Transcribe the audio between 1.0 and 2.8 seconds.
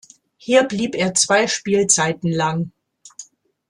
zwei Spielzeiten lang.